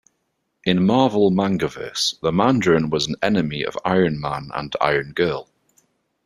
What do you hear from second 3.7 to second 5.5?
Iron Man and Iron Girl.